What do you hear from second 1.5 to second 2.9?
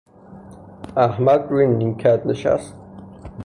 روی نیمکت نشست.